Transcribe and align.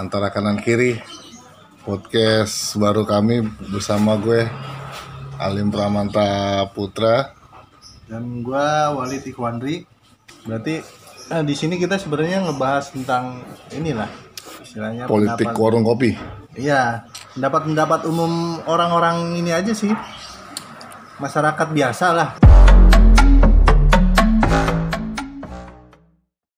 antara 0.00 0.32
kanan 0.32 0.56
kiri 0.56 0.96
podcast 1.84 2.78
baru 2.80 3.04
kami 3.04 3.44
bersama 3.68 4.16
gue 4.16 4.48
Alim 5.36 5.68
Pramanta 5.68 6.62
Putra. 6.72 7.34
Dan 8.08 8.40
gue 8.40 8.66
Walid 8.96 9.24
Ikhwandri 9.24 9.84
berarti 10.44 10.80
nah, 11.28 11.42
di 11.44 11.54
sini 11.54 11.76
kita 11.76 11.96
sebenarnya 12.00 12.44
ngebahas 12.48 12.92
tentang 12.92 13.40
inilah 13.72 14.08
istilahnya 14.64 15.04
politik 15.08 15.48
pendapat- 15.52 15.60
warung 15.60 15.84
kopi. 15.84 16.16
Iya 16.52 17.08
pendapat-pendapat 17.36 18.04
umum 18.08 18.60
orang-orang 18.68 19.36
ini 19.36 19.52
aja 19.52 19.72
sih. 19.72 19.92
Masyarakat 21.20 21.68
biasa 21.72 22.06
lah. 22.12 22.30